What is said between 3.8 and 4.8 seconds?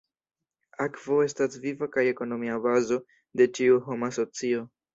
homa socio.